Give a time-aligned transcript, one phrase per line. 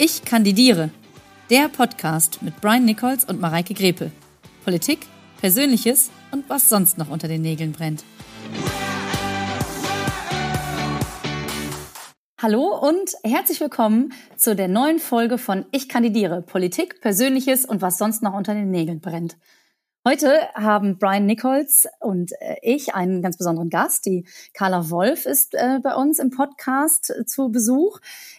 [0.00, 0.90] Ich kandidiere.
[1.50, 4.12] Der Podcast mit Brian Nichols und Mareike Grepe.
[4.62, 5.00] Politik,
[5.40, 8.04] Persönliches und was sonst noch unter den Nägeln brennt.
[12.40, 16.42] Hallo und herzlich willkommen zu der neuen Folge von Ich kandidiere.
[16.42, 19.36] Politik, Persönliches und was sonst noch unter den Nägeln brennt.
[20.06, 24.06] Heute haben Brian Nichols und äh, ich einen ganz besonderen Gast.
[24.06, 27.98] Die Carla Wolf ist äh, bei uns im Podcast zu Besuch.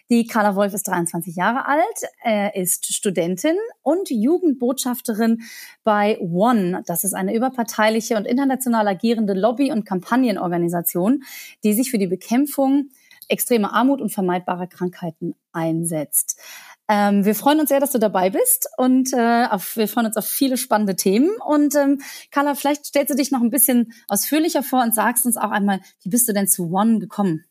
[0.09, 5.41] Die Carla Wolf ist 23 Jahre alt, ist Studentin und Jugendbotschafterin
[5.84, 6.82] bei One.
[6.88, 11.23] Das ist eine überparteiliche und international agierende Lobby- und Kampagnenorganisation,
[11.63, 12.90] die sich für die Bekämpfung
[13.30, 16.40] extremer Armut und vermeidbarer Krankheiten einsetzt.
[16.89, 20.17] Ähm, wir freuen uns sehr, dass du dabei bist und äh, auf, wir freuen uns
[20.17, 21.29] auf viele spannende Themen.
[21.45, 25.38] Und ähm, Carla, vielleicht stellst du dich noch ein bisschen ausführlicher vor und sagst uns
[25.38, 27.45] auch einmal, wie bist du denn zu One gekommen?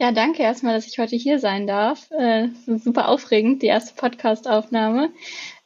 [0.00, 2.10] Ja, danke erstmal, dass ich heute hier sein darf.
[2.12, 5.10] Äh, super aufregend, die erste Podcast-Aufnahme.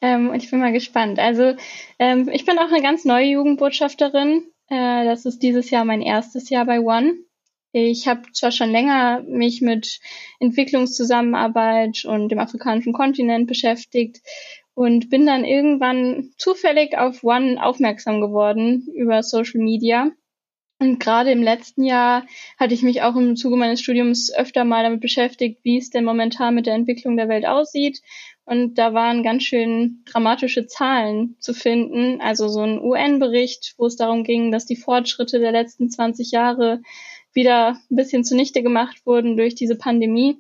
[0.00, 1.18] Ähm, und ich bin mal gespannt.
[1.20, 1.54] Also
[1.98, 4.44] ähm, ich bin auch eine ganz neue Jugendbotschafterin.
[4.68, 7.14] Äh, das ist dieses Jahr mein erstes Jahr bei One.
[7.72, 10.00] Ich habe zwar schon länger mich mit
[10.40, 14.20] Entwicklungszusammenarbeit und dem afrikanischen Kontinent beschäftigt
[14.74, 20.10] und bin dann irgendwann zufällig auf One aufmerksam geworden über Social Media.
[20.80, 22.26] Und gerade im letzten Jahr
[22.58, 26.04] hatte ich mich auch im Zuge meines Studiums öfter mal damit beschäftigt, wie es denn
[26.04, 28.02] momentan mit der Entwicklung der Welt aussieht.
[28.44, 32.20] Und da waren ganz schön dramatische Zahlen zu finden.
[32.20, 36.82] Also so ein UN-Bericht, wo es darum ging, dass die Fortschritte der letzten 20 Jahre
[37.34, 40.38] wieder ein bisschen zunichte gemacht wurden durch diese Pandemie.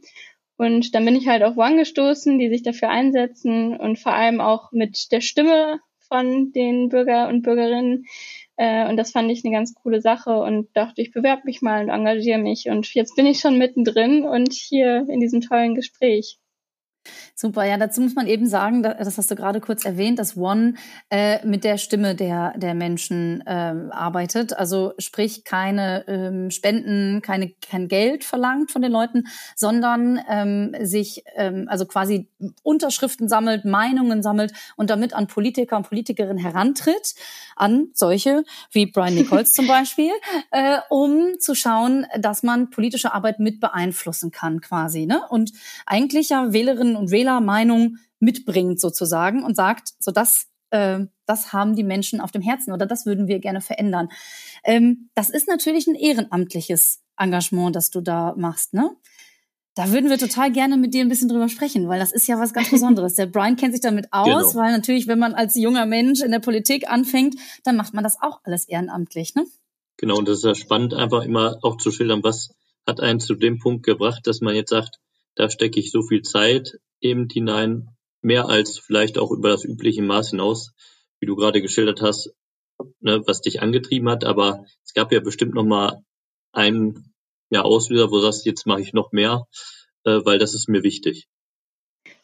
[0.56, 4.40] Und dann bin ich halt auf One gestoßen, die sich dafür einsetzen und vor allem
[4.40, 8.04] auch mit der Stimme von den Bürger und Bürgerinnen.
[8.56, 11.82] Äh, und das fand ich eine ganz coole Sache und dachte, ich bewerbe mich mal
[11.82, 12.68] und engagiere mich.
[12.68, 16.38] Und jetzt bin ich schon mittendrin und hier in diesem tollen Gespräch.
[17.34, 20.74] Super, ja, dazu muss man eben sagen, das hast du gerade kurz erwähnt, dass One
[21.10, 24.56] äh, mit der Stimme der, der Menschen ähm, arbeitet.
[24.56, 29.24] Also sprich keine ähm, Spenden, keine, kein Geld verlangt von den Leuten,
[29.56, 32.28] sondern ähm, sich ähm, also quasi
[32.62, 37.14] Unterschriften sammelt, Meinungen sammelt und damit an Politiker und Politikerinnen herantritt,
[37.56, 40.12] an solche wie Brian Nichols zum Beispiel,
[40.50, 45.06] äh, um zu schauen, dass man politische Arbeit mit beeinflussen kann quasi.
[45.06, 45.22] Ne?
[45.28, 45.52] Und
[45.86, 51.74] eigentlich ja Wählerinnen und Wähler Meinung mitbringt sozusagen und sagt, so das, äh, das haben
[51.74, 54.08] die Menschen auf dem Herzen oder das würden wir gerne verändern.
[54.64, 58.90] Ähm, das ist natürlich ein ehrenamtliches Engagement, das du da machst, ne?
[59.74, 62.38] Da würden wir total gerne mit dir ein bisschen drüber sprechen, weil das ist ja
[62.38, 63.14] was ganz Besonderes.
[63.14, 64.62] Der Brian kennt sich damit aus, genau.
[64.62, 68.20] weil natürlich, wenn man als junger Mensch in der Politik anfängt, dann macht man das
[68.20, 69.46] auch alles ehrenamtlich, ne?
[69.96, 72.54] Genau, und das ist ja spannend, einfach immer auch zu schildern, was
[72.86, 74.98] hat einen zu dem Punkt gebracht, dass man jetzt sagt,
[75.34, 77.88] da stecke ich so viel Zeit eben hinein,
[78.20, 80.72] mehr als vielleicht auch über das übliche Maß hinaus,
[81.20, 82.32] wie du gerade geschildert hast,
[83.00, 84.24] ne, was dich angetrieben hat.
[84.24, 86.02] Aber es gab ja bestimmt noch mal
[86.52, 87.12] einen
[87.50, 89.46] ja, Auslöser, wo du sagst, jetzt mache ich noch mehr,
[90.04, 91.28] äh, weil das ist mir wichtig.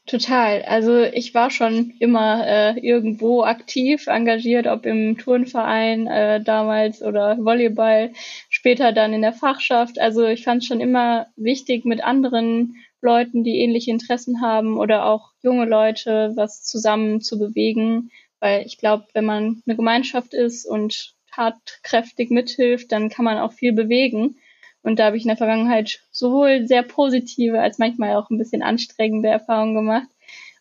[0.07, 0.63] Total.
[0.63, 7.37] Also ich war schon immer äh, irgendwo aktiv, engagiert, ob im Turnverein äh, damals oder
[7.37, 8.13] Volleyball,
[8.49, 10.01] später dann in der Fachschaft.
[10.01, 15.07] Also ich fand es schon immer wichtig, mit anderen Leuten, die ähnliche Interessen haben oder
[15.07, 18.11] auch junge Leute, was zusammen zu bewegen.
[18.41, 23.53] Weil ich glaube, wenn man eine Gemeinschaft ist und tatkräftig mithilft, dann kann man auch
[23.53, 24.37] viel bewegen.
[24.83, 28.63] Und da habe ich in der Vergangenheit sowohl sehr positive als manchmal auch ein bisschen
[28.63, 30.09] anstrengende Erfahrungen gemacht.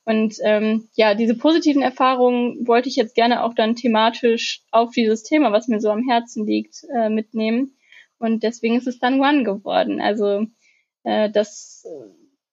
[0.06, 5.24] Und ähm, ja, diese positiven Erfahrungen wollte ich jetzt gerne auch dann thematisch auf dieses
[5.24, 7.76] Thema, was mir so am Herzen liegt, äh, mitnehmen.
[8.18, 10.00] Und deswegen ist es dann One geworden.
[10.00, 10.48] Also
[11.04, 11.86] äh, das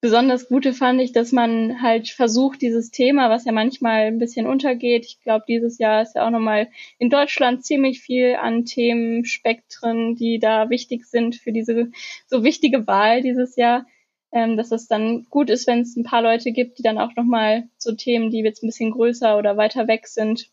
[0.05, 4.47] besonders Gute fand ich, dass man halt versucht, dieses Thema, was ja manchmal ein bisschen
[4.47, 10.15] untergeht, ich glaube, dieses Jahr ist ja auch nochmal in Deutschland ziemlich viel an Themenspektren,
[10.15, 11.91] die da wichtig sind für diese
[12.27, 13.87] so wichtige Wahl dieses Jahr,
[14.31, 17.17] ähm, dass es dann gut ist, wenn es ein paar Leute gibt, die dann auch
[17.17, 20.51] nochmal so Themen, die jetzt ein bisschen größer oder weiter weg sind,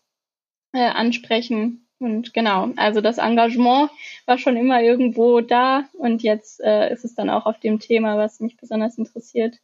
[0.72, 3.90] äh, ansprechen und genau, also das Engagement
[4.26, 8.18] war schon immer irgendwo da und jetzt äh, ist es dann auch auf dem Thema,
[8.18, 9.56] was mich besonders interessiert.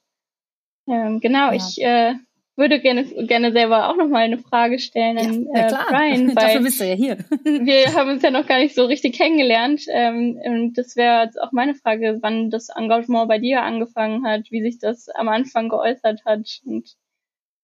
[0.86, 1.54] Ähm, genau, ja.
[1.54, 2.14] ich äh,
[2.56, 6.46] würde gerne gerne selber auch noch mal eine Frage stellen an ja, äh, Brian, weil
[6.46, 7.18] dafür bist du ja hier.
[7.44, 9.82] wir haben uns ja noch gar nicht so richtig kennengelernt.
[9.88, 14.50] Ähm, und das wäre jetzt auch meine Frage, wann das Engagement bei dir angefangen hat,
[14.50, 16.96] wie sich das am Anfang geäußert hat und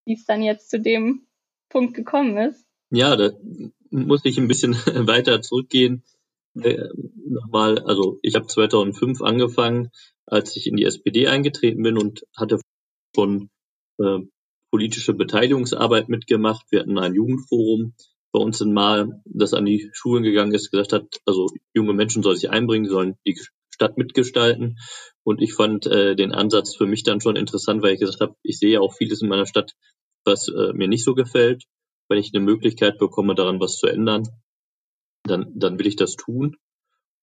[0.04, 1.26] wie es dann jetzt zu dem
[1.68, 2.64] Punkt gekommen ist.
[2.90, 3.30] Ja, da
[3.94, 4.74] muss ich ein bisschen
[5.06, 6.02] weiter zurückgehen.
[6.60, 6.88] Äh,
[7.26, 9.90] nochmal, also ich habe 2005 angefangen,
[10.26, 12.60] als ich in die SPD eingetreten bin und hatte
[13.14, 13.50] schon
[13.98, 14.18] äh,
[14.70, 16.66] politische Beteiligungsarbeit mitgemacht.
[16.70, 17.94] Wir hatten ein Jugendforum
[18.32, 22.24] bei uns in Mal, das an die Schulen gegangen ist, gesagt hat, also junge Menschen
[22.24, 24.78] sollen sich einbringen, sollen die Stadt mitgestalten.
[25.22, 28.34] Und ich fand äh, den Ansatz für mich dann schon interessant, weil ich gesagt habe,
[28.42, 29.74] ich sehe auch vieles in meiner Stadt,
[30.24, 31.64] was äh, mir nicht so gefällt.
[32.14, 34.28] Wenn ich eine Möglichkeit bekomme, daran was zu ändern,
[35.24, 36.56] dann, dann will ich das tun.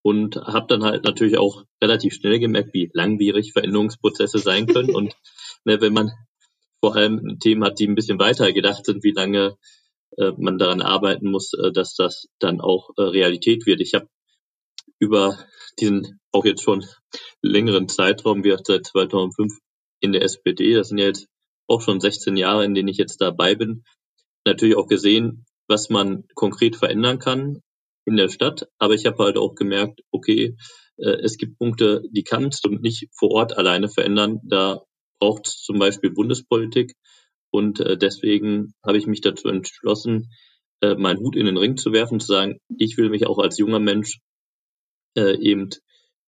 [0.01, 4.89] Und habe dann halt natürlich auch relativ schnell gemerkt, wie langwierig Veränderungsprozesse sein können.
[4.93, 5.15] Und
[5.63, 6.11] ne, wenn man
[6.81, 9.55] vor allem Themen hat, die ein bisschen weiter gedacht sind, wie lange
[10.17, 13.79] äh, man daran arbeiten muss, äh, dass das dann auch äh, Realität wird.
[13.79, 14.09] Ich habe
[14.99, 15.39] über
[15.79, 16.83] diesen auch jetzt schon
[17.41, 19.53] längeren Zeitraum, wie seit 2005
[20.01, 21.29] in der SPD, das sind ja jetzt
[21.67, 23.85] auch schon 16 Jahre, in denen ich jetzt dabei bin,
[24.45, 27.61] natürlich auch gesehen, was man konkret verändern kann
[28.05, 28.67] in der Stadt.
[28.77, 30.55] Aber ich habe halt auch gemerkt, okay,
[30.97, 34.39] es gibt Punkte, die kannst du nicht vor Ort alleine verändern.
[34.43, 34.83] Da
[35.19, 36.93] braucht es zum Beispiel Bundespolitik.
[37.51, 40.31] Und äh, deswegen habe ich mich dazu entschlossen,
[40.81, 43.57] äh, meinen Hut in den Ring zu werfen, zu sagen, ich will mich auch als
[43.57, 44.19] junger Mensch
[45.15, 45.69] äh, eben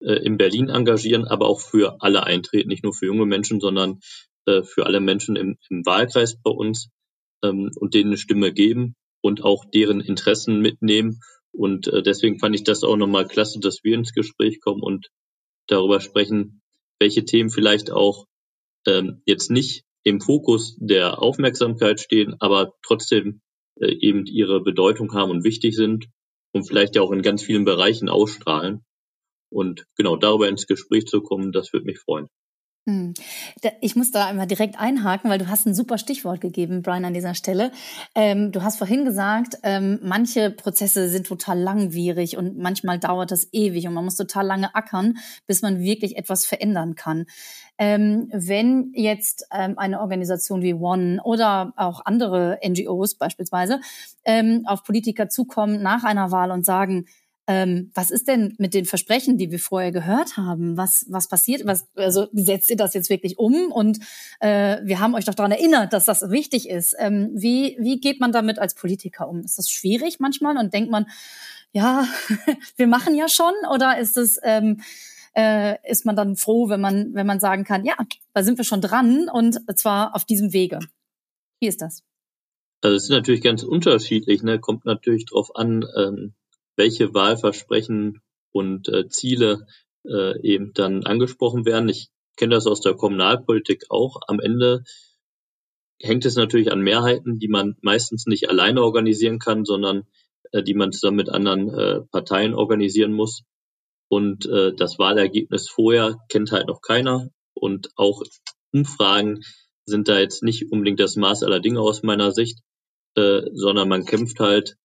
[0.01, 3.99] äh, in Berlin engagieren, aber auch für alle eintreten, nicht nur für junge Menschen, sondern
[4.45, 6.89] äh, für alle Menschen im, im Wahlkreis bei uns
[7.43, 11.19] ähm, und denen eine Stimme geben und auch deren Interessen mitnehmen.
[11.51, 15.09] Und äh, deswegen fand ich das auch nochmal klasse, dass wir ins Gespräch kommen und
[15.67, 16.61] darüber sprechen,
[16.99, 18.25] welche Themen vielleicht auch
[18.87, 23.41] ähm, jetzt nicht im Fokus der Aufmerksamkeit stehen, aber trotzdem
[23.79, 26.07] äh, eben ihre Bedeutung haben und wichtig sind
[26.51, 28.83] und vielleicht ja auch in ganz vielen Bereichen ausstrahlen.
[29.49, 32.27] Und genau darüber ins Gespräch zu kommen, das würde mich freuen.
[32.85, 33.13] Hm.
[33.79, 37.13] Ich muss da einmal direkt einhaken, weil du hast ein super Stichwort gegeben, Brian, an
[37.13, 37.71] dieser Stelle.
[38.13, 43.47] Ähm, du hast vorhin gesagt, ähm, manche Prozesse sind total langwierig und manchmal dauert das
[43.53, 47.25] ewig und man muss total lange ackern, bis man wirklich etwas verändern kann.
[47.77, 53.79] Ähm, wenn jetzt ähm, eine Organisation wie One oder auch andere NGOs beispielsweise
[54.25, 57.05] ähm, auf Politiker zukommen nach einer Wahl und sagen,
[57.45, 60.77] ähm, was ist denn mit den Versprechen, die wir vorher gehört haben?
[60.77, 61.65] Was, was passiert?
[61.65, 63.71] Was, also setzt ihr das jetzt wirklich um?
[63.71, 63.99] Und
[64.39, 66.95] äh, wir haben euch doch daran erinnert, dass das wichtig ist.
[66.99, 69.41] Ähm, wie, wie geht man damit als Politiker um?
[69.41, 71.05] Ist das schwierig manchmal und denkt man,
[71.73, 72.07] ja,
[72.77, 73.53] wir machen ja schon?
[73.73, 74.81] Oder ist es ähm,
[75.35, 77.95] äh, ist man dann froh, wenn man wenn man sagen kann, ja,
[78.33, 80.79] da sind wir schon dran und zwar auf diesem Wege.
[81.59, 82.03] Wie ist das?
[82.81, 84.43] Also es ist natürlich ganz unterschiedlich.
[84.43, 84.59] Ne?
[84.59, 85.85] Kommt natürlich drauf an.
[85.97, 86.33] Ähm
[86.75, 88.21] welche Wahlversprechen
[88.51, 89.65] und äh, Ziele
[90.05, 91.89] äh, eben dann angesprochen werden.
[91.89, 94.21] Ich kenne das aus der Kommunalpolitik auch.
[94.27, 94.83] Am Ende
[96.01, 100.07] hängt es natürlich an Mehrheiten, die man meistens nicht alleine organisieren kann, sondern
[100.51, 103.43] äh, die man zusammen mit anderen äh, Parteien organisieren muss.
[104.09, 107.29] Und äh, das Wahlergebnis vorher kennt halt noch keiner.
[107.53, 108.21] Und auch
[108.71, 109.41] Umfragen
[109.85, 112.59] sind da jetzt nicht unbedingt das Maß aller Dinge aus meiner Sicht,
[113.15, 114.75] äh, sondern man kämpft halt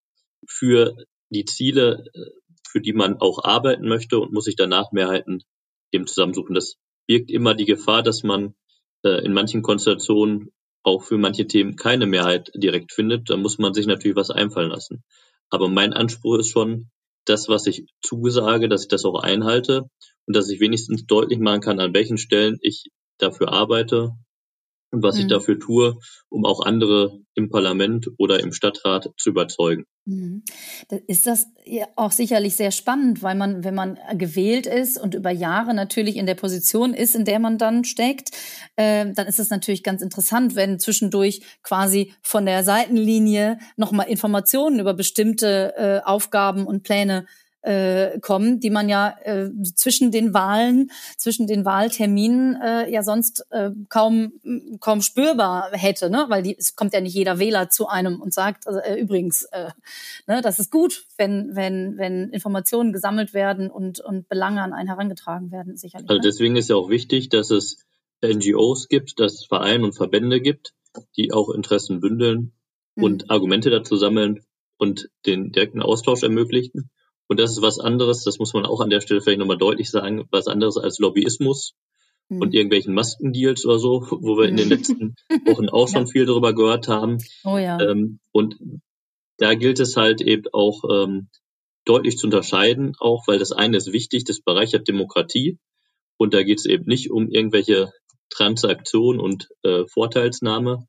[0.46, 0.96] für
[1.30, 2.30] die Ziele, äh,
[2.69, 5.42] für die man auch arbeiten möchte und muss sich danach Mehrheiten
[5.92, 6.54] eben zusammensuchen.
[6.54, 6.76] Das
[7.06, 8.54] birgt immer die Gefahr, dass man
[9.04, 10.52] äh, in manchen Konstellationen
[10.82, 13.30] auch für manche Themen keine Mehrheit direkt findet.
[13.30, 15.02] Da muss man sich natürlich was einfallen lassen.
[15.50, 16.90] Aber mein Anspruch ist schon,
[17.25, 19.90] das, was ich zugesage, dass ich das auch einhalte
[20.26, 22.84] und dass ich wenigstens deutlich machen kann, an welchen Stellen ich
[23.19, 24.12] dafür arbeite
[24.90, 25.22] und was mhm.
[25.22, 29.84] ich dafür tue, um auch andere im Parlament oder im Stadtrat zu überzeugen.
[30.06, 30.42] Mhm.
[31.06, 31.46] Ist das
[31.96, 36.26] auch sicherlich sehr spannend, weil man, wenn man gewählt ist und über Jahre natürlich in
[36.26, 38.30] der Position ist, in der man dann steckt,
[38.76, 44.80] äh, dann ist es natürlich ganz interessant, wenn zwischendurch quasi von der Seitenlinie nochmal Informationen
[44.80, 47.26] über bestimmte äh, Aufgaben und Pläne
[47.62, 53.46] äh, kommen, die man ja äh, zwischen den Wahlen, zwischen den Wahlterminen äh, ja sonst
[53.50, 54.32] äh, kaum
[54.81, 56.27] kaum spürbar hätte, ne?
[56.29, 59.44] Weil die, es kommt ja nicht jeder Wähler zu einem und sagt also, äh, übrigens,
[59.53, 59.70] äh,
[60.27, 64.88] ne, das ist gut, wenn wenn wenn Informationen gesammelt werden und und Belange an einen
[64.88, 66.08] herangetragen werden, sicherlich.
[66.08, 66.24] Also ne?
[66.24, 67.84] deswegen ist ja auch wichtig, dass es
[68.24, 70.74] NGOs gibt, dass es Vereine und Verbände gibt,
[71.17, 72.53] die auch Interessen bündeln
[72.96, 73.05] hm.
[73.05, 74.44] und Argumente dazu sammeln
[74.77, 76.91] und den direkten Austausch ermöglichen.
[77.29, 79.91] Und das ist was anderes, das muss man auch an der Stelle vielleicht nochmal deutlich
[79.91, 81.75] sagen, was anderes als Lobbyismus
[82.29, 82.41] mhm.
[82.41, 85.15] und irgendwelchen Maskendeals oder so, wo wir in den letzten
[85.47, 86.11] Wochen auch schon ja.
[86.11, 87.19] viel darüber gehört haben.
[87.44, 87.79] Oh ja.
[87.81, 88.56] Ähm, und
[89.37, 91.29] da gilt es halt eben auch ähm,
[91.85, 95.58] deutlich zu unterscheiden, auch weil das eine ist wichtig, das bereichert Demokratie.
[96.17, 97.93] Und da geht es eben nicht um irgendwelche
[98.31, 100.87] Transaktion und äh, Vorteilsnahme.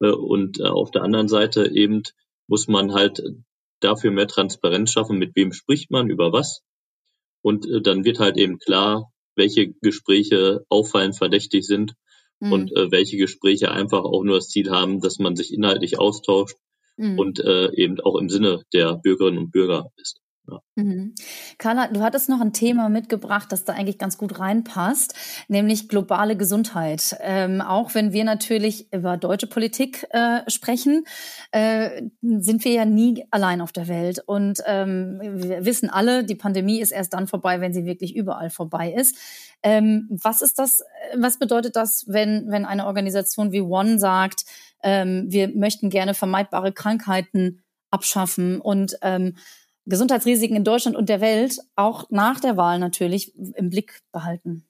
[0.00, 2.02] Äh, und äh, auf der anderen Seite eben
[2.46, 3.22] muss man halt
[3.80, 6.62] dafür mehr Transparenz schaffen, mit wem spricht man, über was.
[7.42, 11.94] Und äh, dann wird halt eben klar, welche Gespräche auffallend verdächtig sind
[12.40, 12.52] mhm.
[12.52, 16.56] und äh, welche Gespräche einfach auch nur das Ziel haben, dass man sich inhaltlich austauscht
[16.96, 17.18] mhm.
[17.18, 20.20] und äh, eben auch im Sinne der Bürgerinnen und Bürger ist.
[20.48, 20.60] Ja.
[20.74, 21.14] Mhm.
[21.58, 25.14] Carla, du hattest noch ein Thema mitgebracht, das da eigentlich ganz gut reinpasst,
[25.48, 27.16] nämlich globale Gesundheit.
[27.20, 31.04] Ähm, auch wenn wir natürlich über deutsche Politik äh, sprechen,
[31.52, 34.22] äh, sind wir ja nie allein auf der Welt.
[34.26, 38.50] Und ähm, wir wissen alle, die Pandemie ist erst dann vorbei, wenn sie wirklich überall
[38.50, 39.16] vorbei ist.
[39.62, 40.82] Ähm, was ist das,
[41.16, 44.44] was bedeutet das, wenn, wenn eine Organisation wie One sagt,
[44.82, 49.34] ähm, wir möchten gerne vermeidbare Krankheiten abschaffen und ähm,
[49.90, 54.64] Gesundheitsrisiken in Deutschland und der Welt auch nach der Wahl natürlich im Blick behalten?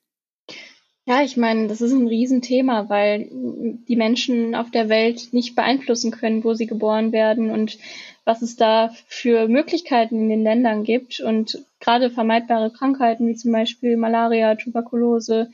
[1.07, 6.11] Ja, ich meine, das ist ein Riesenthema, weil die Menschen auf der Welt nicht beeinflussen
[6.11, 7.79] können, wo sie geboren werden und
[8.25, 11.21] was es da für Möglichkeiten in den Ländern gibt.
[11.21, 15.50] Und gerade vermeidbare Krankheiten wie zum Beispiel Malaria, Tuberkulose,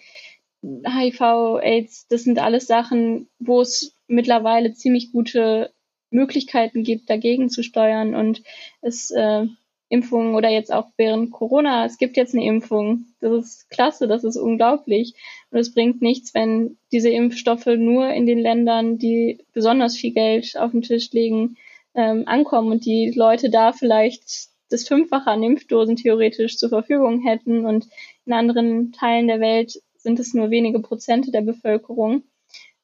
[0.63, 1.21] HIV,
[1.63, 5.71] AIDS, das sind alles Sachen, wo es mittlerweile ziemlich gute
[6.17, 8.43] Möglichkeiten gibt, dagegen zu steuern und
[8.81, 9.47] es äh,
[9.89, 13.07] Impfungen oder jetzt auch während Corona, es gibt jetzt eine Impfung.
[13.21, 15.15] Das ist klasse, das ist unglaublich.
[15.51, 20.57] Und es bringt nichts, wenn diese Impfstoffe nur in den Ländern, die besonders viel Geld
[20.59, 21.57] auf den Tisch legen,
[21.95, 27.65] ähm, ankommen und die Leute da vielleicht das Fünffache an Impfdosen theoretisch zur Verfügung hätten
[27.65, 27.87] und
[28.27, 32.25] in anderen Teilen der Welt sind es nur wenige Prozente der Bevölkerung.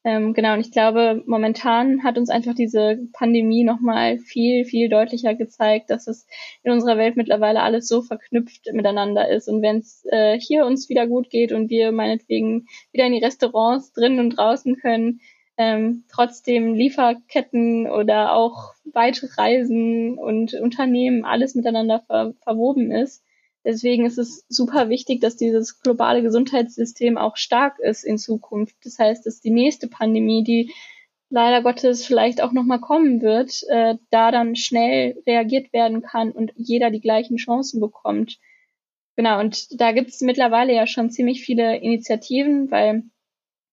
[0.05, 5.33] Ähm, genau, und ich glaube, momentan hat uns einfach diese Pandemie nochmal viel, viel deutlicher
[5.33, 6.27] gezeigt, dass es
[6.61, 9.47] in unserer Welt mittlerweile alles so verknüpft miteinander ist.
[9.47, 13.23] Und wenn es äh, hier uns wieder gut geht und wir meinetwegen wieder in die
[13.23, 15.21] Restaurants drinnen und draußen können,
[15.55, 23.23] ähm, trotzdem Lieferketten oder auch weite Reisen und Unternehmen alles miteinander ver verwoben ist,
[23.65, 28.75] Deswegen ist es super wichtig, dass dieses globale Gesundheitssystem auch stark ist in Zukunft.
[28.83, 30.73] Das heißt, dass die nächste Pandemie, die
[31.29, 36.51] leider Gottes vielleicht auch nochmal kommen wird, äh, da dann schnell reagiert werden kann und
[36.55, 38.37] jeder die gleichen Chancen bekommt.
[39.15, 43.03] Genau, und da gibt es mittlerweile ja schon ziemlich viele Initiativen, weil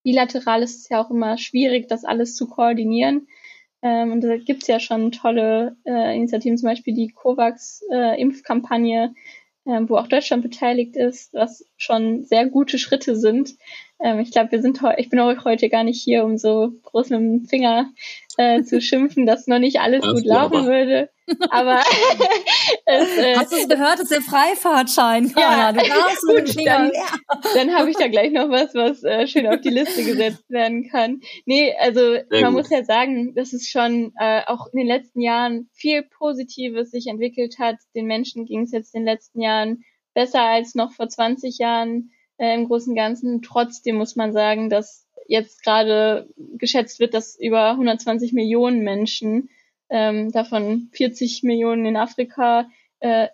[0.03, 3.27] bilateral ist es ja auch immer schwierig, das alles zu koordinieren.
[3.83, 9.11] Ähm, und da gibt es ja schon tolle äh, Initiativen, zum Beispiel die COVAX-Impfkampagne, äh,
[9.67, 13.55] ähm, wo auch Deutschland beteiligt ist, was schon sehr gute Schritte sind.
[14.03, 17.11] Ähm, ich glaube, wir sind ich bin auch heute gar nicht hier, um so groß
[17.11, 17.91] mit dem Finger
[18.37, 21.09] äh, zu schimpfen, dass noch nicht alles das gut laufen würde.
[21.51, 21.81] Aber
[22.87, 23.95] es, äh, hast du es gehört?
[23.95, 25.33] Das ist der Freifahrtschein.
[25.39, 26.93] Ja, du darfst gut, mit dann,
[27.55, 30.89] dann habe ich da gleich noch was, was äh, schön auf die Liste gesetzt werden
[30.91, 31.21] kann.
[31.47, 32.63] Nee, also Sehr man gut.
[32.63, 37.07] muss ja sagen, dass es schon äh, auch in den letzten Jahren viel Positives sich
[37.07, 37.77] entwickelt hat.
[37.95, 39.83] Den Menschen ging es jetzt in den letzten Jahren
[40.15, 43.43] besser als noch vor 20 Jahren äh, im Großen und Ganzen.
[43.43, 49.49] Trotzdem muss man sagen, dass jetzt gerade geschätzt wird, dass über 120 Millionen Menschen
[49.89, 52.69] ähm, davon 40 Millionen in Afrika,
[53.01, 53.29] äh,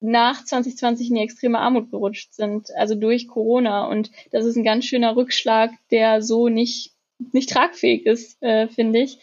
[0.00, 3.86] nach 2020 in die extreme Armut gerutscht sind, also durch Corona.
[3.86, 6.92] Und das ist ein ganz schöner Rückschlag, der so nicht,
[7.32, 9.18] nicht tragfähig ist, äh, finde ich.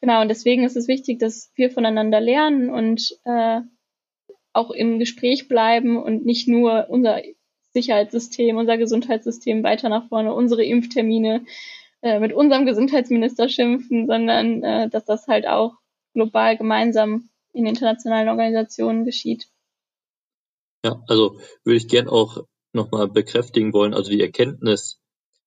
[0.00, 3.60] Genau, und deswegen ist es wichtig, dass wir voneinander lernen und äh,
[4.52, 7.22] auch im Gespräch bleiben und nicht nur unser
[7.72, 11.44] Sicherheitssystem, unser Gesundheitssystem weiter nach vorne, unsere Impftermine
[12.02, 15.74] äh, mit unserem Gesundheitsminister schimpfen, sondern äh, dass das halt auch
[16.12, 19.48] global gemeinsam in internationalen Organisationen geschieht.
[20.84, 25.00] Ja, also würde ich gern auch nochmal bekräftigen wollen, also die Erkenntnis,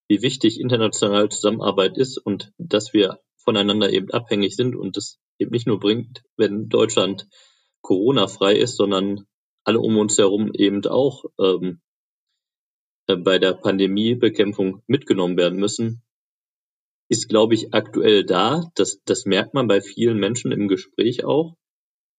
[0.08, 5.50] wie wichtig internationale Zusammenarbeit ist und dass wir voneinander eben abhängig sind und das eben
[5.50, 7.28] nicht nur bringt, wenn Deutschland
[7.86, 9.26] Corona-frei ist, sondern
[9.64, 11.80] alle um uns herum eben auch ähm,
[13.06, 16.02] äh, bei der Pandemiebekämpfung mitgenommen werden müssen
[17.08, 18.70] ist, glaube ich, aktuell da.
[18.74, 21.54] Das, das merkt man bei vielen Menschen im Gespräch auch.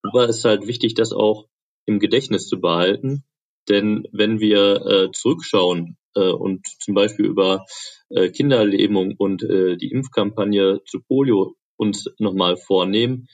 [0.01, 1.47] Aber es ist halt wichtig, das auch
[1.85, 3.25] im Gedächtnis zu behalten.
[3.67, 7.65] Denn wenn wir äh, zurückschauen äh, und zum Beispiel über
[8.09, 13.27] äh, Kinderlähmung und äh, die Impfkampagne zu Polio uns nochmal vornehmen,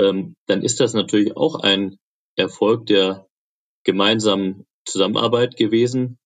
[0.00, 1.98] ähm, dann ist das natürlich auch ein
[2.36, 3.26] Erfolg der
[3.84, 6.18] gemeinsamen Zusammenarbeit gewesen.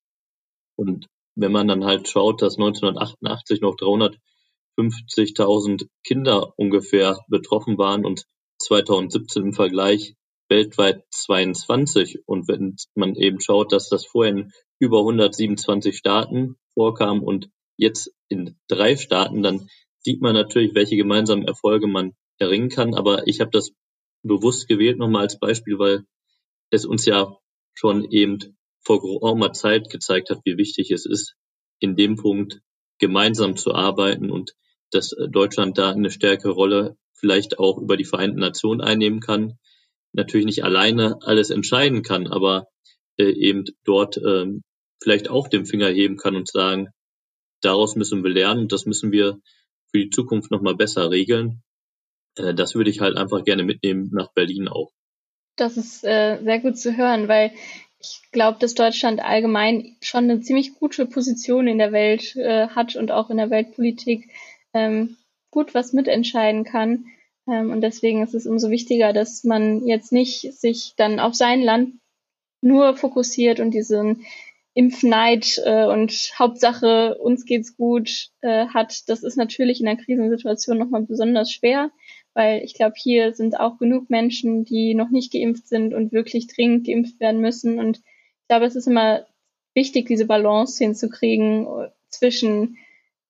[0.77, 4.19] Und wenn man dann halt schaut, dass 1988 noch 300
[4.79, 8.25] 50.000 Kinder ungefähr betroffen waren und
[8.59, 10.15] 2017 im Vergleich
[10.49, 12.23] weltweit 22.
[12.27, 18.13] Und wenn man eben schaut, dass das vorher in über 127 Staaten vorkam und jetzt
[18.29, 19.69] in drei Staaten, dann
[20.01, 22.95] sieht man natürlich, welche gemeinsamen Erfolge man erringen kann.
[22.95, 23.71] Aber ich habe das
[24.23, 26.05] bewusst gewählt nochmal als Beispiel, weil
[26.71, 27.37] es uns ja
[27.75, 28.39] schon eben
[28.81, 31.35] vor geraumer Zeit gezeigt hat, wie wichtig es ist,
[31.81, 32.61] in dem Punkt
[32.99, 34.55] gemeinsam zu arbeiten und
[34.91, 39.59] dass Deutschland da eine stärkere Rolle vielleicht auch über die Vereinten Nationen einnehmen kann.
[40.13, 42.69] Natürlich nicht alleine alles entscheiden kann, aber
[43.17, 44.63] äh, eben dort ähm,
[45.03, 46.89] vielleicht auch den Finger heben kann und sagen,
[47.61, 49.41] daraus müssen wir lernen und das müssen wir
[49.91, 51.63] für die Zukunft nochmal besser regeln.
[52.37, 54.91] Äh, das würde ich halt einfach gerne mitnehmen nach Berlin auch.
[55.57, 57.53] Das ist äh, sehr gut zu hören, weil
[58.01, 62.97] ich glaube, dass Deutschland allgemein schon eine ziemlich gute Position in der Welt äh, hat
[62.97, 64.31] und auch in der Weltpolitik
[64.75, 65.17] ähm,
[65.51, 67.07] gut was mitentscheiden kann.
[67.49, 71.63] Ähm, und deswegen ist es umso wichtiger, dass man jetzt nicht sich dann auf sein
[71.63, 71.95] Land
[72.61, 74.27] nur fokussiert und diesen
[74.75, 79.09] Impfneid äh, und Hauptsache uns geht's gut äh, hat.
[79.09, 81.91] Das ist natürlich in einer Krisensituation nochmal besonders schwer,
[82.35, 86.49] weil ich glaube, hier sind auch genug Menschen, die noch nicht geimpft sind und wirklich
[86.49, 87.79] dringend geimpft werden müssen.
[87.79, 89.25] Und ich glaube, es ist immer
[89.73, 91.67] wichtig, diese Balance hinzukriegen
[92.09, 92.77] zwischen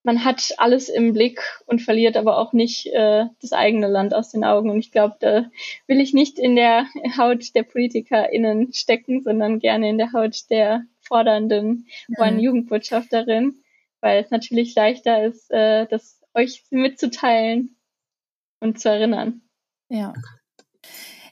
[0.05, 4.31] man hat alles im Blick und verliert aber auch nicht äh, das eigene Land aus
[4.31, 4.69] den Augen.
[4.69, 5.51] Und ich glaube, da
[5.87, 10.85] will ich nicht in der Haut der PolitikerInnen stecken, sondern gerne in der Haut der
[11.01, 12.39] fordernden mhm.
[12.39, 13.55] Jugendbotschafterin,
[14.01, 17.77] weil es natürlich leichter ist, äh, das euch mitzuteilen
[18.65, 19.43] und zu erinnern.
[19.89, 20.13] Ja.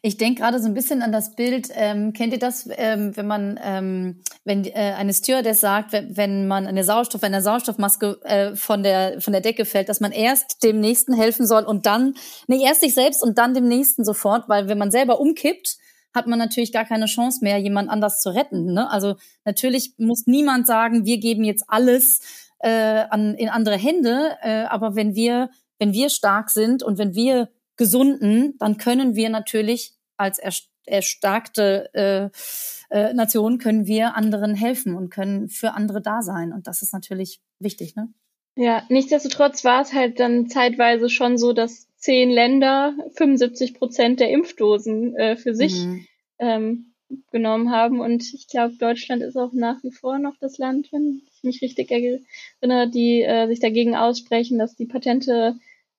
[0.05, 3.27] Ich denke gerade so ein bisschen an das Bild, ähm, kennt ihr das, ähm, wenn
[3.27, 8.21] man, ähm, wenn äh, eine Stewardess sagt, wenn, wenn man eine Sauerstoff, wenn eine Sauerstoffmaske
[8.25, 11.87] äh, von der von der Decke fällt, dass man erst dem Nächsten helfen soll und
[11.87, 12.15] dann,
[12.49, 15.79] nee, erst sich selbst und dann dem Nächsten sofort, weil wenn man selber umkippt,
[16.13, 18.73] hat man natürlich gar keine Chance mehr, jemand anders zu retten.
[18.73, 18.91] Ne?
[18.91, 22.21] Also natürlich muss niemand sagen, wir geben jetzt alles
[22.59, 25.51] äh, an, in andere Hände, äh, aber wenn wir
[25.83, 30.41] wenn wir stark sind und wenn wir gesunden, dann können wir natürlich als
[30.87, 36.53] erstarkte äh, äh, Nation können wir anderen helfen und können für andere da sein.
[36.53, 38.13] Und das ist natürlich wichtig, ne?
[38.55, 44.31] Ja, nichtsdestotrotz war es halt dann zeitweise schon so, dass zehn Länder 75 Prozent der
[44.31, 46.07] Impfdosen äh, für sich mhm.
[46.39, 46.95] ähm,
[47.33, 48.01] genommen haben.
[48.01, 51.61] Und ich glaube, Deutschland ist auch nach wie vor noch das Land, wenn ich mich
[51.61, 55.57] richtig erinnere, die äh, sich dagegen aussprechen, dass die Patente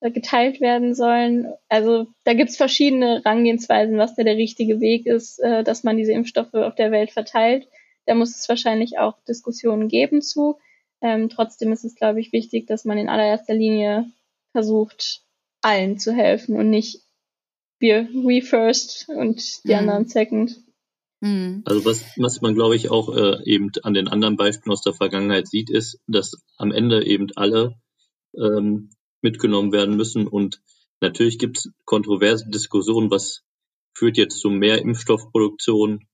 [0.10, 1.54] geteilt werden sollen.
[1.70, 6.12] Also da gibt's verschiedene Rangehensweisen, was da der richtige Weg ist, äh, dass man diese
[6.12, 7.68] Impfstoffe auf der Welt verteilt.
[8.06, 10.58] Da muss es wahrscheinlich auch Diskussionen geben zu.
[11.02, 14.10] Ähm, trotzdem ist es, glaube ich, wichtig, dass man in allererster Linie
[14.52, 15.22] versucht,
[15.62, 17.02] allen zu helfen und nicht
[17.80, 19.80] wir, we first und die mhm.
[19.80, 20.58] anderen second.
[21.22, 21.64] Mhm.
[21.66, 24.94] Also was, was man, glaube ich, auch äh, eben an den anderen Beispielen aus der
[24.94, 27.76] Vergangenheit sieht, ist, dass am Ende eben alle
[28.36, 28.90] ähm,
[29.24, 30.28] mitgenommen werden müssen.
[30.28, 30.62] Und
[31.02, 33.44] natürlich gibt es kontroverse Diskussionen, was
[33.96, 36.08] führt jetzt zu mehr Impfstoffproduktion.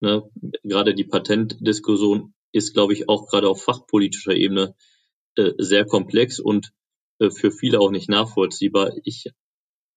[0.00, 0.28] Ne?
[0.62, 4.74] Gerade die Patentdiskussion ist, glaube ich, auch gerade auf fachpolitischer Ebene
[5.36, 6.72] äh, sehr komplex und
[7.18, 8.92] äh, für viele auch nicht nachvollziehbar.
[9.04, 9.26] Ich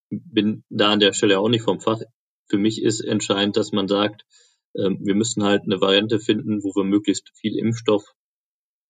[0.10, 2.02] bin da an der Stelle auch nicht vom Fach.
[2.50, 4.26] Für mich ist entscheidend, dass man sagt,
[4.74, 8.04] äh, wir müssen halt eine Variante finden, wo wir möglichst viel Impfstoff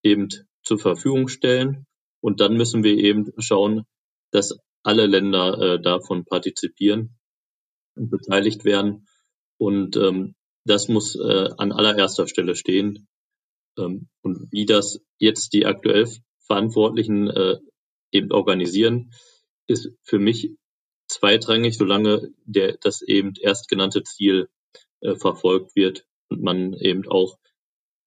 [0.04, 0.30] eben
[0.64, 1.86] zur Verfügung stellen
[2.22, 3.86] und dann müssen wir eben schauen,
[4.32, 7.18] dass alle Länder äh, davon partizipieren
[7.96, 9.08] und beteiligt werden.
[9.58, 13.08] Und ähm, das muss äh, an allererster Stelle stehen.
[13.78, 16.08] Ähm, und wie das jetzt die aktuell
[16.46, 17.58] Verantwortlichen äh,
[18.12, 19.12] eben organisieren,
[19.68, 20.56] ist für mich
[21.08, 24.50] zweitrangig, solange der, das eben erst genannte Ziel
[25.02, 27.38] äh, verfolgt wird und man eben auch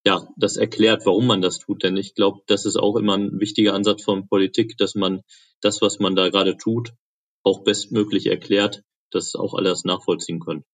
[0.06, 1.82] ja, das erklärt, warum man das tut.
[1.82, 5.22] Denn ich glaube, das ist auch immer ein wichtiger Ansatz von Politik, dass man
[5.60, 6.92] das, was man da gerade tut,
[7.42, 10.64] auch bestmöglich erklärt, dass auch alles nachvollziehen können.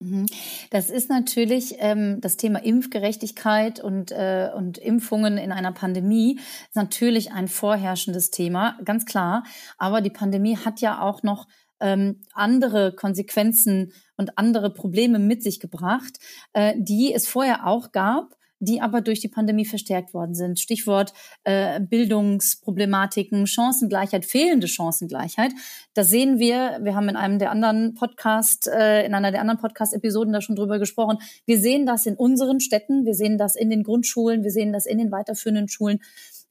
[0.00, 0.26] Mhm.
[0.70, 6.76] Das ist natürlich ähm, das Thema Impfgerechtigkeit und, äh, und Impfungen in einer Pandemie ist
[6.76, 9.44] natürlich ein vorherrschendes Thema, ganz klar.
[9.78, 11.46] Aber die Pandemie hat ja auch noch
[11.80, 16.18] ähm, andere Konsequenzen und andere Probleme mit sich gebracht,
[16.52, 20.60] äh, die es vorher auch gab die aber durch die Pandemie verstärkt worden sind.
[20.60, 21.12] Stichwort
[21.44, 25.52] äh, Bildungsproblematiken, Chancengleichheit, fehlende Chancengleichheit.
[25.94, 29.60] Da sehen wir, wir haben in einem der anderen Podcast, äh, in einer der anderen
[29.60, 31.18] Podcast-Episoden da schon drüber gesprochen.
[31.46, 34.84] Wir sehen das in unseren Städten, wir sehen das in den Grundschulen, wir sehen das
[34.86, 36.00] in den weiterführenden Schulen.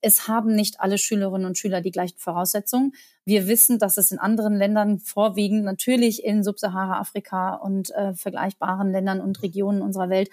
[0.02, 2.94] Es haben nicht alle Schülerinnen und Schüler die gleichen Voraussetzungen.
[3.26, 9.22] Wir wissen, dass es in anderen Ländern vorwiegend, natürlich in Subsahara-Afrika und äh, vergleichbaren Ländern
[9.22, 10.30] und Regionen unserer Welt,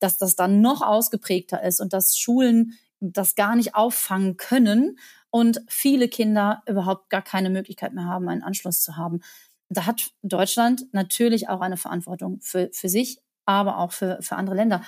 [0.00, 4.98] dass das dann noch ausgeprägter ist und dass Schulen das gar nicht auffangen können
[5.30, 9.20] und viele Kinder überhaupt gar keine Möglichkeit mehr haben, einen Anschluss zu haben.
[9.68, 14.56] Da hat Deutschland natürlich auch eine Verantwortung für, für sich, aber auch für, für andere
[14.56, 14.82] Länder.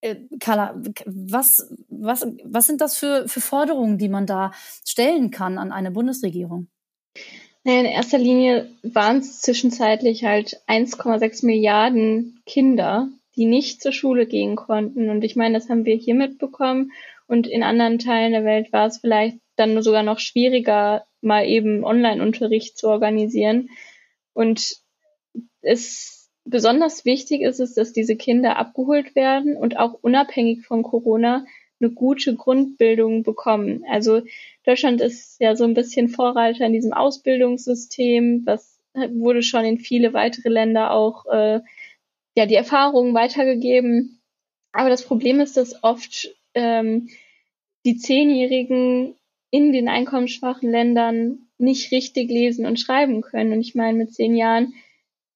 [0.00, 4.52] Äh, Carla, was, was, was sind das für, für Forderungen, die man da
[4.84, 6.68] stellen kann an eine Bundesregierung?
[7.64, 14.26] Naja, in erster Linie waren es zwischenzeitlich halt 1,6 Milliarden Kinder, die nicht zur Schule
[14.26, 15.10] gehen konnten.
[15.10, 16.92] Und ich meine, das haben wir hier mitbekommen.
[17.26, 21.84] Und in anderen Teilen der Welt war es vielleicht dann sogar noch schwieriger, mal eben
[21.84, 23.68] Online-Unterricht zu organisieren.
[24.32, 24.76] Und
[25.60, 26.19] es
[26.50, 31.44] besonders wichtig ist es, dass diese Kinder abgeholt werden und auch unabhängig von Corona
[31.80, 33.84] eine gute Grundbildung bekommen.
[33.88, 34.22] Also
[34.64, 40.12] Deutschland ist ja so ein bisschen Vorreiter in diesem Ausbildungssystem, was wurde schon in viele
[40.12, 41.60] weitere Länder auch äh,
[42.36, 44.20] ja die Erfahrungen weitergegeben.
[44.72, 47.08] Aber das Problem ist, dass oft ähm,
[47.84, 49.14] die Zehnjährigen
[49.50, 53.52] in den einkommensschwachen Ländern nicht richtig lesen und schreiben können.
[53.52, 54.74] Und ich meine, mit zehn Jahren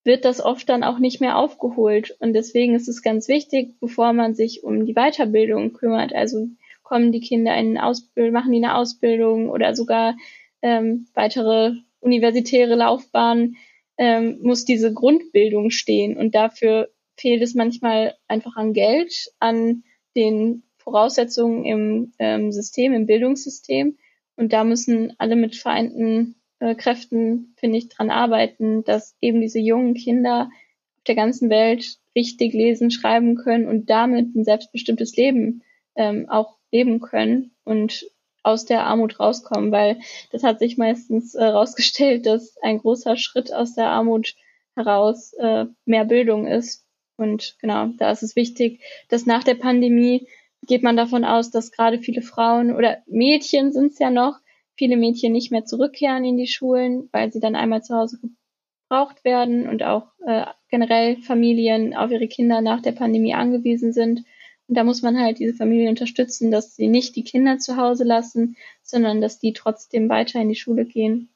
[0.05, 2.15] wird das oft dann auch nicht mehr aufgeholt.
[2.21, 6.49] Und deswegen ist es ganz wichtig, bevor man sich um die Weiterbildung kümmert, also
[6.83, 10.17] kommen die Kinder in Ausbildung, machen die eine Ausbildung oder sogar
[10.63, 13.57] ähm, weitere universitäre Laufbahnen,
[13.97, 16.17] ähm, muss diese Grundbildung stehen.
[16.17, 23.07] Und dafür fehlt es manchmal einfach an Geld, an den Voraussetzungen im ähm, System, im
[23.07, 23.97] Bildungssystem.
[24.37, 29.59] Und da müssen alle mit vereinten äh, Kräften, finde ich, dran arbeiten, dass eben diese
[29.59, 30.51] jungen Kinder
[30.97, 35.63] auf der ganzen Welt richtig lesen, schreiben können und damit ein selbstbestimmtes Leben
[35.97, 38.07] ähm, auch leben können und
[38.43, 39.99] aus der Armut rauskommen, weil
[40.31, 44.35] das hat sich meistens herausgestellt, äh, dass ein großer Schritt aus der Armut
[44.77, 46.85] heraus äh, mehr Bildung ist.
[47.17, 50.29] Und genau, da ist es wichtig, dass nach der Pandemie
[50.67, 54.39] geht man davon aus, dass gerade viele Frauen oder Mädchen sind es ja noch,
[54.77, 59.25] viele Mädchen nicht mehr zurückkehren in die Schulen, weil sie dann einmal zu Hause gebraucht
[59.25, 64.25] werden und auch äh, generell Familien auf ihre Kinder nach der Pandemie angewiesen sind.
[64.67, 68.05] Und da muss man halt diese Familien unterstützen, dass sie nicht die Kinder zu Hause
[68.05, 71.29] lassen, sondern dass die trotzdem weiter in die Schule gehen.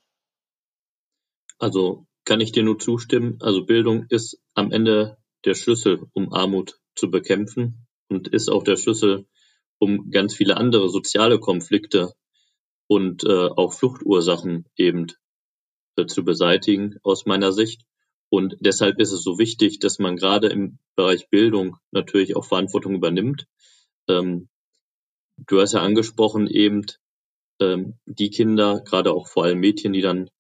[1.59, 3.39] Also kann ich dir nur zustimmen.
[3.41, 8.77] Also Bildung ist am Ende der Schlüssel, um Armut zu bekämpfen und ist auch der
[8.77, 9.27] Schlüssel,
[9.79, 12.13] um ganz viele andere soziale Konflikte
[12.89, 15.07] und äh, auch Fluchtursachen eben
[15.97, 17.83] äh, zu beseitigen aus meiner Sicht.
[18.31, 22.95] Und deshalb ist es so wichtig, dass man gerade im Bereich Bildung natürlich auch Verantwortung
[22.95, 23.47] übernimmt.
[24.09, 24.49] Ähm,
[25.47, 26.85] du hast ja angesprochen eben
[27.61, 30.31] ähm, die Kinder, gerade auch vor allem Mädchen, die dann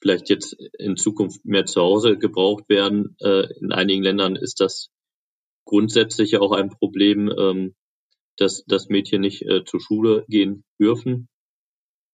[0.00, 3.16] vielleicht jetzt in Zukunft mehr zu Hause gebraucht werden.
[3.20, 4.90] Äh, in einigen Ländern ist das
[5.64, 7.74] grundsätzlich auch ein Problem, ähm,
[8.36, 11.28] dass, dass Mädchen nicht äh, zur Schule gehen dürfen.